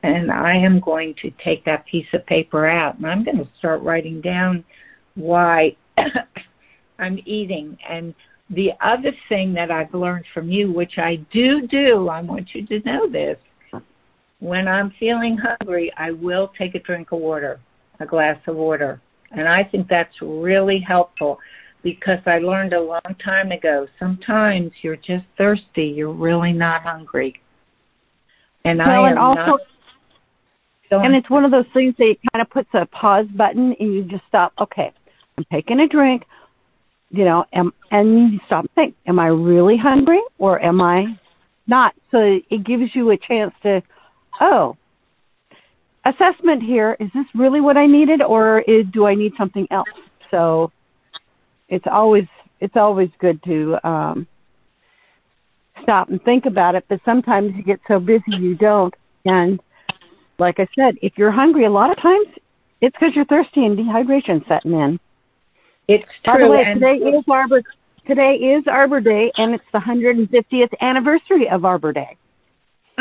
and 0.03 0.29
I 0.29 0.55
am 0.55 0.81
going 0.81 1.15
to 1.21 1.31
take 1.43 1.63
that 1.65 1.85
piece 1.85 2.07
of 2.13 2.25
paper 2.25 2.67
out, 2.67 2.97
and 2.97 3.07
I'm 3.07 3.23
going 3.23 3.37
to 3.37 3.47
start 3.57 3.81
writing 3.83 4.19
down 4.19 4.65
why 5.15 5.77
I'm 6.99 7.19
eating. 7.25 7.77
And 7.89 8.13
the 8.49 8.71
other 8.81 9.13
thing 9.29 9.53
that 9.53 9.71
I've 9.71 9.93
learned 9.93 10.25
from 10.33 10.49
you, 10.49 10.71
which 10.71 10.97
I 10.97 11.15
do 11.31 11.67
do, 11.67 12.09
I 12.09 12.21
want 12.21 12.49
you 12.53 12.67
to 12.67 12.79
know 12.81 13.09
this. 13.09 13.37
When 14.39 14.67
I'm 14.67 14.91
feeling 14.99 15.37
hungry, 15.37 15.93
I 15.97 16.11
will 16.11 16.51
take 16.57 16.75
a 16.75 16.79
drink 16.79 17.13
of 17.13 17.19
water, 17.19 17.61
a 18.01 18.05
glass 18.05 18.37
of 18.47 18.57
water. 18.57 18.99
And 19.31 19.47
I 19.47 19.63
think 19.63 19.87
that's 19.87 20.15
really 20.21 20.79
helpful 20.85 21.39
because 21.83 22.19
I 22.25 22.39
learned 22.39 22.73
a 22.73 22.81
long 22.81 23.15
time 23.23 23.51
ago 23.51 23.87
sometimes 23.99 24.71
you're 24.81 24.97
just 24.97 25.25
thirsty, 25.37 25.85
you're 25.85 26.13
really 26.13 26.53
not 26.53 26.83
hungry. 26.83 27.39
And 28.63 28.79
well, 28.79 28.89
I 28.89 28.95
am 28.97 29.05
and 29.05 29.19
also, 29.19 29.57
not. 30.91 31.05
And 31.05 31.15
it's 31.15 31.29
one 31.29 31.45
of 31.45 31.51
those 31.51 31.65
things 31.73 31.95
that 31.97 32.15
kind 32.31 32.41
of 32.41 32.49
puts 32.49 32.69
a 32.73 32.85
pause 32.87 33.25
button 33.35 33.73
and 33.79 33.93
you 33.93 34.03
just 34.03 34.23
stop. 34.27 34.53
Okay, 34.59 34.91
I'm 35.37 35.45
taking 35.51 35.79
a 35.79 35.87
drink, 35.87 36.23
you 37.09 37.23
know, 37.23 37.45
am, 37.53 37.71
and 37.91 38.33
you 38.33 38.39
stop 38.45 38.65
and 38.65 38.71
think, 38.75 38.95
am 39.07 39.17
I 39.17 39.27
really 39.27 39.77
hungry 39.77 40.21
or 40.37 40.61
am 40.61 40.81
I 40.81 41.17
not? 41.65 41.93
So 42.11 42.39
it 42.49 42.65
gives 42.65 42.93
you 42.93 43.11
a 43.11 43.17
chance 43.17 43.53
to, 43.63 43.81
oh, 44.41 44.75
assessment 46.05 46.61
here. 46.61 46.97
Is 46.99 47.09
this 47.13 47.25
really 47.35 47.61
what 47.61 47.77
I 47.77 47.87
needed 47.87 48.21
or 48.21 48.59
is, 48.61 48.85
do 48.91 49.05
I 49.05 49.15
need 49.15 49.31
something 49.37 49.67
else? 49.71 49.87
So 50.29 50.71
it's 51.71 51.85
always 51.89 52.25
it's 52.59 52.75
always 52.75 53.09
good 53.17 53.41
to 53.43 53.77
um, 53.87 54.27
stop 55.81 56.09
and 56.09 56.21
think 56.23 56.45
about 56.45 56.75
it. 56.75 56.85
But 56.87 56.99
sometimes 57.03 57.53
you 57.55 57.63
get 57.63 57.79
so 57.87 57.99
busy 57.99 58.23
you 58.39 58.55
don't. 58.55 58.93
And 59.25 59.59
like 60.37 60.59
I 60.59 60.67
said, 60.75 60.95
if 61.01 61.13
you're 61.17 61.31
hungry, 61.31 61.65
a 61.65 61.71
lot 61.71 61.89
of 61.89 61.97
times 61.99 62.27
it's 62.81 62.95
because 62.95 63.15
you're 63.15 63.25
thirsty 63.25 63.65
and 63.65 63.77
dehydration 63.77 64.47
setting 64.47 64.73
in. 64.73 64.99
It's 65.87 66.05
true. 66.23 66.33
By 66.33 66.39
the 66.39 66.47
way, 66.47 66.73
today 66.73 67.17
is 67.17 67.23
Arbor 67.27 67.63
today 68.05 68.35
is 68.35 68.63
Arbor 68.67 68.99
Day, 68.99 69.31
and 69.37 69.55
it's 69.55 69.63
the 69.73 69.79
150th 69.79 70.73
anniversary 70.81 71.49
of 71.49 71.65
Arbor 71.65 71.93
Day. 71.93 72.17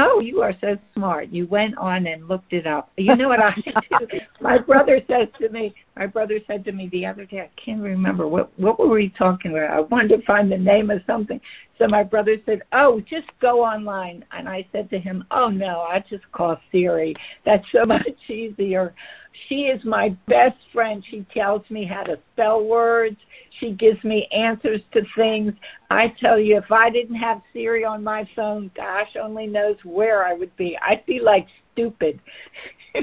Oh, 0.02 0.20
you 0.20 0.40
are 0.40 0.54
so 0.60 0.78
smart. 0.94 1.28
You 1.28 1.46
went 1.46 1.76
on 1.76 2.06
and 2.06 2.26
looked 2.26 2.52
it 2.52 2.66
up. 2.66 2.90
You 2.96 3.16
know 3.16 3.28
what 3.28 3.40
I 3.40 3.54
do? 4.00 4.18
My 4.40 4.56
brother 4.56 5.00
said 5.06 5.30
to 5.40 5.50
me, 5.50 5.74
my 5.96 6.06
brother 6.06 6.38
said 6.46 6.64
to 6.64 6.72
me 6.72 6.88
the 6.90 7.04
other 7.04 7.26
day, 7.26 7.40
I 7.40 7.50
can't 7.62 7.82
remember 7.82 8.26
what 8.26 8.58
what 8.58 8.78
were 8.78 8.88
we 8.88 9.10
talking 9.18 9.52
about. 9.52 9.70
I 9.70 9.80
wanted 9.80 10.16
to 10.16 10.22
find 10.24 10.50
the 10.50 10.58
name 10.58 10.90
of 10.90 11.02
something. 11.06 11.40
So 11.80 11.88
my 11.88 12.02
brother 12.02 12.36
said, 12.44 12.60
"Oh, 12.72 13.00
just 13.00 13.26
go 13.40 13.64
online." 13.64 14.22
And 14.32 14.46
I 14.46 14.66
said 14.70 14.90
to 14.90 14.98
him, 14.98 15.24
"Oh 15.30 15.48
no, 15.48 15.80
I 15.80 16.04
just 16.10 16.30
call 16.30 16.60
Siri. 16.70 17.16
That's 17.46 17.64
so 17.72 17.84
much 17.86 18.06
easier." 18.28 18.94
She 19.48 19.62
is 19.62 19.82
my 19.84 20.10
best 20.28 20.58
friend. 20.72 21.02
She 21.10 21.24
tells 21.32 21.62
me 21.70 21.86
how 21.86 22.02
to 22.02 22.18
spell 22.32 22.62
words. 22.64 23.16
She 23.58 23.72
gives 23.72 24.02
me 24.04 24.28
answers 24.30 24.82
to 24.92 25.00
things. 25.16 25.54
I 25.90 26.08
tell 26.20 26.38
you, 26.38 26.58
if 26.58 26.70
I 26.70 26.90
didn't 26.90 27.16
have 27.16 27.40
Siri 27.52 27.84
on 27.84 28.04
my 28.04 28.28
phone, 28.36 28.70
gosh 28.76 29.16
only 29.18 29.46
knows 29.46 29.76
where 29.82 30.26
I 30.26 30.34
would 30.34 30.54
be. 30.56 30.76
I'd 30.82 31.06
be 31.06 31.18
like 31.18 31.46
stupid. 31.72 32.20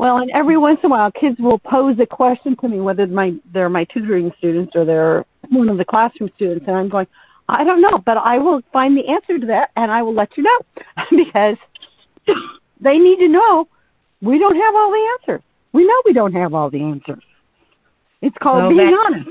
well, 0.00 0.16
and 0.16 0.30
every 0.30 0.56
once 0.56 0.78
in 0.82 0.90
a 0.90 0.90
while, 0.92 1.12
kids 1.12 1.36
will 1.38 1.58
pose 1.58 1.98
a 2.00 2.06
question 2.06 2.56
to 2.62 2.68
me, 2.68 2.80
whether 2.80 3.06
my 3.06 3.34
they're 3.52 3.68
my 3.68 3.84
tutoring 3.84 4.32
students 4.38 4.72
or 4.74 4.86
they're 4.86 5.26
one 5.50 5.68
of 5.68 5.76
the 5.76 5.84
classroom 5.84 6.30
students, 6.36 6.64
and 6.66 6.74
I'm 6.74 6.88
going, 6.88 7.06
I 7.50 7.64
don't 7.64 7.82
know, 7.82 7.98
but 8.06 8.16
I 8.16 8.38
will 8.38 8.62
find 8.72 8.96
the 8.96 9.06
answer 9.06 9.38
to 9.38 9.46
that, 9.48 9.72
and 9.76 9.92
I 9.92 10.00
will 10.00 10.14
let 10.14 10.38
you 10.38 10.44
know 10.44 10.58
because 11.10 11.56
they 12.80 12.96
need 12.96 13.18
to 13.18 13.28
know 13.28 13.68
we 14.22 14.38
don't 14.38 14.56
have 14.56 14.74
all 14.74 14.90
the 14.90 15.18
answers. 15.20 15.44
We 15.74 15.86
know 15.86 16.02
we 16.06 16.14
don't 16.14 16.32
have 16.32 16.54
all 16.54 16.70
the 16.70 16.82
answers. 16.82 17.22
It's 18.22 18.36
called 18.42 18.70
being 18.70 18.96
honest. 19.06 19.28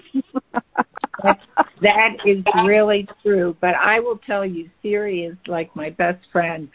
that 1.81 2.11
is 2.27 2.43
really 2.63 3.07
true. 3.23 3.57
But 3.59 3.73
I 3.73 3.99
will 3.99 4.19
tell 4.19 4.45
you, 4.45 4.69
Siri 4.83 5.23
is 5.23 5.35
like 5.47 5.75
my 5.75 5.89
best 5.89 6.23
friend. 6.31 6.69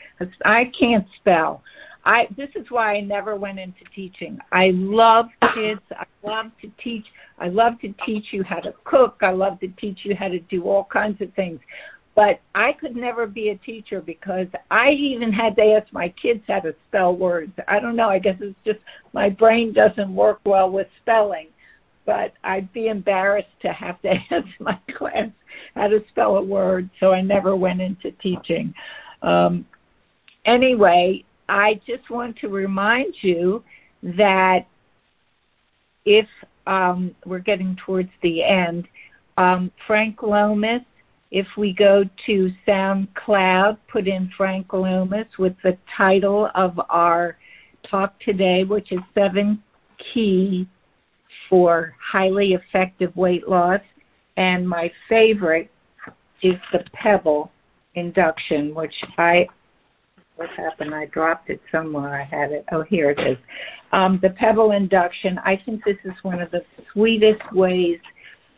I 0.45 0.73
can't 0.77 1.07
spell. 1.21 1.63
I 2.05 2.27
this 2.37 2.51
is 2.55 2.67
why 2.69 2.97
I 2.97 3.01
never 3.01 3.37
went 3.37 3.59
into 3.59 3.85
teaching. 3.95 4.39
I 4.53 4.71
love 4.75 5.27
kids. 5.55 5.81
I 5.93 6.05
love 6.23 6.47
to 6.63 6.71
teach. 6.83 7.07
I 7.39 7.49
love 7.49 7.81
to 7.81 7.93
teach 8.07 8.27
you 8.33 8.43
how 8.45 8.61
to 8.61 8.75
cook. 8.85 9.19
I 9.23 9.33
love 9.33 9.59
to 9.61 9.69
teach 9.69 10.01
you 10.03 10.15
how 10.15 10.29
to 10.29 10.39
do 10.41 10.65
all 10.65 10.85
kinds 10.85 11.21
of 11.21 11.33
things. 11.35 11.61
But 12.15 12.41
I 12.55 12.73
could 12.75 12.95
never 12.95 13.27
be 13.27 13.49
a 13.49 13.57
teacher 13.57 14.01
because 14.01 14.47
I 14.71 14.91
even 14.91 15.33
had 15.33 15.57
to 15.57 15.63
ask 15.63 15.93
my 15.93 16.11
kids 16.11 16.43
how 16.47 16.61
to 16.61 16.75
spell 16.87 17.17
words. 17.17 17.53
I 17.67 17.81
don't 17.81 17.97
know. 17.97 18.09
I 18.09 18.21
guess 18.21 18.37
it's 18.41 18.57
just 18.65 18.79
my 19.13 19.29
brain 19.29 19.73
doesn't 19.73 20.15
work 20.15 20.41
well 20.45 20.71
with 20.71 20.87
spelling. 21.03 21.49
But 22.07 22.35
I'd 22.45 22.73
be 22.73 22.89
embarrassed 22.89 23.49
to 23.63 23.73
have 23.73 24.01
to 24.03 24.11
ask 24.31 24.47
my 24.61 24.79
class 24.97 25.31
how 25.75 25.89
to 25.89 26.05
spell 26.11 26.37
a 26.37 26.43
word, 26.43 26.89
so 27.01 27.13
I 27.13 27.21
never 27.21 27.57
went 27.57 27.81
into 27.81 28.13
teaching. 28.23 28.73
Um, 29.23 29.67
anyway, 30.45 31.25
I 31.49 31.81
just 31.87 32.11
want 32.11 32.37
to 32.39 32.49
remind 32.49 33.15
you 33.21 33.63
that 34.03 34.67
if 36.05 36.27
um, 36.67 37.15
we're 37.27 37.39
getting 37.39 37.77
towards 37.85 38.11
the 38.23 38.43
end, 38.43 38.87
um, 39.37 39.71
Frank 39.87 40.23
Lomas 40.23 40.83
if 41.35 41.49
we 41.57 41.73
go 41.73 42.05
to 42.27 42.51
SoundCloud, 42.65 43.77
put 43.91 44.07
in 44.07 44.31
Frank 44.37 44.73
Lomas 44.73 45.27
with 45.37 45.57
the 45.65 45.77
title 45.97 46.49
of 46.55 46.81
our 46.89 47.37
talk 47.91 48.15
today, 48.21 48.63
which 48.63 48.93
is 48.93 49.01
Seven 49.15 49.61
Key 50.13 50.69
for 51.51 51.97
Highly 52.01 52.53
Effective 52.53 53.15
Weight 53.17 53.49
Loss. 53.49 53.81
And 54.37 54.69
my 54.69 54.93
favorite 55.09 55.73
is 56.41 56.55
the 56.73 56.85
Pebble 56.93 57.51
induction, 57.97 58.73
which 58.73 58.95
I 59.19 59.49
what 60.37 60.49
happened? 60.51 60.95
I 60.95 61.07
dropped 61.07 61.51
it 61.51 61.61
somewhere. 61.71 62.15
I 62.15 62.25
had 62.25 62.51
it. 62.53 62.65
Oh, 62.73 62.83
here 62.83 63.11
it 63.11 63.21
is. 63.21 63.39
Um, 63.93 64.19
the 64.23 64.31
Pebble 64.31 64.73
induction. 64.73 65.39
I 65.39 65.61
think 65.65 65.85
this 65.85 65.97
is 66.05 66.13
one 66.23 66.41
of 66.41 66.51
the 66.51 66.63
sweetest 66.93 67.43
ways 67.53 67.99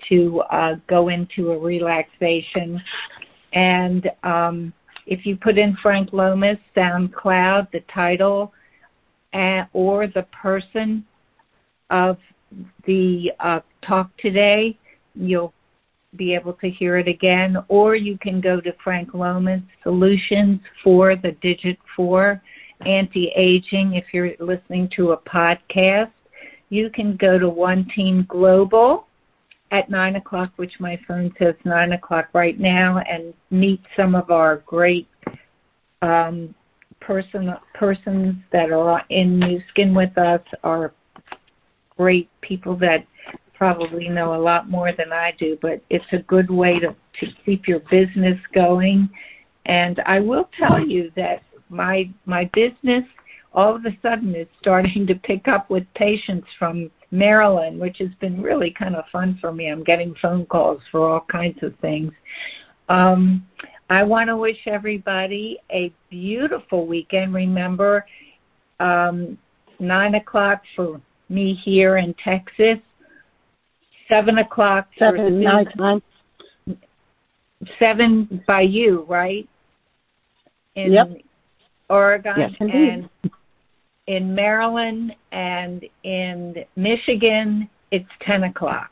to 0.09 0.41
uh, 0.51 0.77
go 0.89 1.09
into 1.09 1.53
a 1.53 1.59
relaxation. 1.59 2.81
And 3.53 4.09
um, 4.23 4.73
if 5.07 5.27
you 5.27 5.37
put 5.37 5.59
in 5.59 5.77
Frank 5.83 6.13
Lomas, 6.13 6.59
SoundCloud, 6.77 7.71
the 7.73 7.81
title, 7.93 8.53
or 9.73 10.07
the 10.07 10.27
person 10.43 11.05
of 11.91 12.17
the 12.87 13.31
uh, 13.41 13.61
talk 13.87 14.11
today, 14.19 14.79
you'll 15.15 15.53
be 16.17 16.35
able 16.35 16.55
to 16.55 16.71
hear 16.71 16.99
it 16.99 17.09
again. 17.09 17.57
Or 17.69 17.95
you 17.95 18.19
can 18.19 18.41
go 18.41 18.61
to 18.61 18.73
Frank 18.83 19.15
Lomas 19.15 19.63
Solutions 19.83 20.61
for 20.83 21.17
the 21.17 21.33
Digit 21.43 21.79
4 21.95 22.43
Anti 22.85 23.29
Aging 23.37 23.95
if 23.95 24.05
you're 24.13 24.33
listening 24.41 24.91
to 24.97 25.13
a 25.13 25.17
podcast. 25.17 26.13
You 26.69 26.91
can 26.91 27.17
go 27.17 27.39
to 27.39 27.49
One 27.49 27.89
Team 27.95 28.27
Global 28.29 29.07
at 29.71 29.91
nine 29.91 30.17
o'clock, 30.17 30.53
which 30.57 30.73
my 30.79 30.99
phone 31.07 31.33
says 31.39 31.55
nine 31.65 31.93
o'clock 31.93 32.29
right 32.33 32.59
now, 32.59 32.99
and 32.99 33.35
meet 33.51 33.81
some 33.97 34.15
of 34.15 34.31
our 34.31 34.59
great 34.67 35.09
um, 36.03 36.55
person 37.01 37.53
persons 37.75 38.35
that 38.53 38.71
are 38.71 39.03
in 39.11 39.39
Nu 39.39 39.61
Skin 39.71 39.95
with 39.95 40.17
us. 40.19 40.41
Are 40.63 40.93
great 41.97 42.29
people 42.43 42.77
that 42.77 43.07
probably 43.57 44.09
know 44.09 44.35
a 44.35 44.43
lot 44.43 44.71
more 44.71 44.93
than 44.93 45.13
I 45.13 45.33
do, 45.39 45.59
but 45.63 45.83
it's 45.91 46.05
a 46.13 46.19
good 46.19 46.51
way 46.51 46.79
to 46.79 46.95
to 47.21 47.27
keep 47.45 47.67
your 47.67 47.81
business 47.91 48.39
going. 48.55 49.09
And 49.65 50.01
I 50.07 50.21
will 50.21 50.49
tell 50.59 50.81
you 50.81 51.11
that 51.17 51.43
my 51.69 52.11
my 52.25 52.51
business 52.53 53.05
all 53.53 53.75
of 53.75 53.87
a 53.87 53.97
sudden 54.03 54.35
is 54.35 54.47
starting 54.61 55.07
to 55.07 55.15
pick 55.15 55.49
up 55.49 55.71
with 55.71 55.85
patients 55.95 56.47
from 56.59 56.91
Maryland, 57.11 57.81
which 57.81 57.97
has 57.99 58.11
been 58.21 58.43
really 58.43 58.71
kind 58.79 58.95
of 58.95 59.05
fun 59.11 59.39
for 59.41 59.53
me. 59.53 59.69
I'm 59.69 59.83
getting 59.83 60.15
phone 60.21 60.45
calls 60.47 60.81
for 60.93 61.09
all 61.09 61.25
kinds 61.33 61.59
of 61.63 61.75
things. 61.81 62.13
Um, 62.91 63.47
I 63.89 64.03
want 64.03 64.29
to 64.29 64.37
wish 64.37 64.59
everybody 64.67 65.59
a 65.71 65.93
beautiful 66.11 66.87
weekend. 66.87 67.33
Remember, 67.33 68.05
um, 68.79 69.39
9 69.79 70.15
o'clock 70.17 70.63
for 70.75 71.01
me 71.29 71.59
here 71.65 71.99
in 71.99 72.15
Texas, 72.23 72.79
7 74.09 74.39
o'clock 74.39 74.89
for 74.99 75.17
Seven, 75.17 75.41
nine. 75.43 76.03
7 77.79 78.45
by 78.47 78.61
you, 78.63 79.05
right? 79.09 79.49
In 80.75 80.93
Yep. 80.93 81.09
Oregon 81.89 82.35
Yes, 82.37 82.51
and 82.61 83.09
in 84.07 84.35
Maryland 84.35 85.15
and 85.33 85.85
in 86.05 86.65
Michigan, 86.77 87.69
it's 87.91 88.09
10 88.23 88.45
o'clock. 88.45 88.91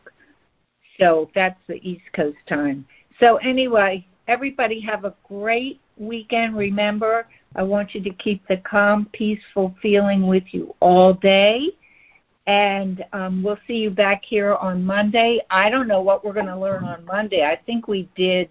So 0.98 1.30
that's 1.34 1.58
the 1.66 1.76
East 1.88 2.04
Coast 2.14 2.38
time. 2.48 2.86
So, 3.20 3.36
anyway, 3.36 4.06
everybody 4.28 4.80
have 4.80 5.04
a 5.04 5.14
great 5.28 5.80
weekend. 5.96 6.56
Remember, 6.56 7.26
I 7.56 7.62
want 7.62 7.94
you 7.94 8.02
to 8.02 8.10
keep 8.10 8.46
the 8.48 8.58
calm, 8.68 9.08
peaceful 9.12 9.74
feeling 9.80 10.26
with 10.26 10.44
you 10.50 10.74
all 10.80 11.14
day. 11.14 11.68
And 12.46 13.02
um, 13.12 13.42
we'll 13.42 13.58
see 13.66 13.74
you 13.74 13.90
back 13.90 14.22
here 14.28 14.54
on 14.54 14.84
Monday. 14.84 15.40
I 15.50 15.70
don't 15.70 15.88
know 15.88 16.02
what 16.02 16.24
we're 16.24 16.34
going 16.34 16.46
to 16.46 16.58
learn 16.58 16.84
on 16.84 17.04
Monday. 17.06 17.42
I 17.42 17.56
think 17.64 17.88
we 17.88 18.08
did 18.16 18.50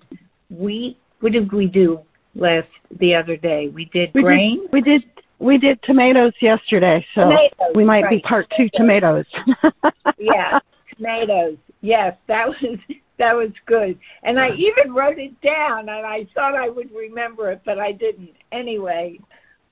wheat. 0.49 0.97
What 1.19 1.31
did 1.31 1.51
we 1.51 1.67
do 1.67 1.99
last 2.35 2.67
the 2.99 3.13
other 3.13 3.37
day? 3.37 3.69
We 3.69 3.85
did 3.85 4.11
We 4.15 4.23
grain. 4.23 4.61
did, 4.61 4.71
we 4.71 4.81
did 4.81 5.03
we 5.39 5.57
did 5.57 5.77
tomatoes 5.83 6.31
yesterday, 6.41 7.05
so 7.13 7.21
Tomatoes, 7.21 7.75
we 7.75 7.83
might 7.83 8.09
be 8.09 8.19
part 8.21 8.47
two 8.55 8.69
tomatoes. 8.75 9.25
yeah, 10.17 10.59
tomatoes. 10.95 11.57
Yes, 11.81 12.15
that 12.27 12.47
was 12.47 12.79
that 13.19 13.35
was 13.35 13.49
good. 13.65 13.99
And 14.23 14.39
I 14.39 14.49
even 14.51 14.93
wrote 14.93 15.19
it 15.19 15.39
down, 15.41 15.89
and 15.89 16.05
I 16.05 16.25
thought 16.33 16.55
I 16.55 16.69
would 16.69 16.89
remember 16.91 17.51
it, 17.51 17.61
but 17.65 17.77
I 17.77 17.91
didn't. 17.91 18.31
Anyway, 18.51 19.19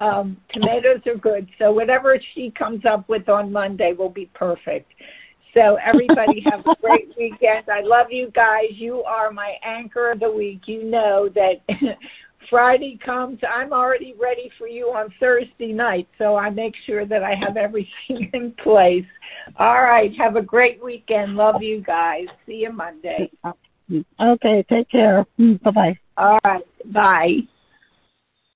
um, 0.01 0.35
tomatoes 0.51 1.01
are 1.05 1.15
good. 1.15 1.47
So 1.59 1.71
whatever 1.71 2.19
she 2.33 2.51
comes 2.51 2.83
up 2.85 3.07
with 3.07 3.29
on 3.29 3.51
Monday 3.51 3.93
will 3.93 4.09
be 4.09 4.29
perfect. 4.33 4.91
So 5.53 5.77
everybody 5.85 6.43
have 6.49 6.61
a 6.65 6.75
great 6.81 7.09
weekend. 7.17 7.69
I 7.69 7.81
love 7.81 8.07
you 8.09 8.31
guys. 8.33 8.71
You 8.71 9.03
are 9.03 9.31
my 9.31 9.53
anchor 9.63 10.11
of 10.11 10.19
the 10.19 10.31
week. 10.31 10.61
You 10.65 10.83
know 10.83 11.29
that 11.35 11.61
Friday 12.49 12.99
comes, 13.03 13.39
I'm 13.47 13.71
already 13.71 14.15
ready 14.19 14.51
for 14.57 14.67
you 14.67 14.87
on 14.87 15.13
Thursday 15.19 15.71
night, 15.71 16.07
so 16.17 16.35
I 16.35 16.49
make 16.49 16.73
sure 16.85 17.05
that 17.05 17.23
I 17.23 17.35
have 17.35 17.55
everything 17.55 18.29
in 18.33 18.53
place. 18.63 19.05
All 19.57 19.83
right, 19.83 20.11
have 20.17 20.35
a 20.35 20.41
great 20.41 20.83
weekend. 20.83 21.35
Love 21.35 21.61
you 21.61 21.81
guys. 21.81 22.25
See 22.45 22.55
you 22.55 22.71
Monday. 22.71 23.31
okay, 24.19 24.65
take 24.67 24.89
care. 24.89 25.25
Bye 25.37 25.71
bye. 25.71 25.99
All 26.17 26.39
right, 26.43 26.65
bye. 26.91 27.37